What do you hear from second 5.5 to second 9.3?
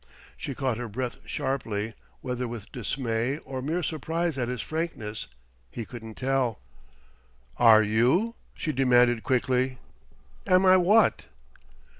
he couldn't tell. "Are you?" she demanded